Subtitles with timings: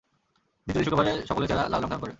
[0.67, 2.09] দ্বিতীয় দিন শুক্রবারে সকলের চেহারা লাল রঙ ধারণ করে।